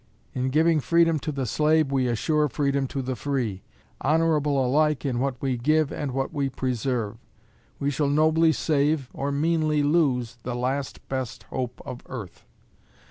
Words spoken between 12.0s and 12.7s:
earth.